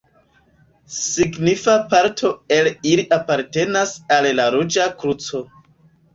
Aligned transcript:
Signifa 0.99 1.75
parto 1.91 2.31
el 2.57 2.71
ili 2.93 3.05
apartenas 3.19 3.93
al 4.19 4.31
la 4.41 4.49
Ruĝa 4.59 4.91
Kruco. 5.05 5.45